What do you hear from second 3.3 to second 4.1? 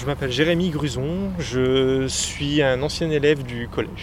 du collège.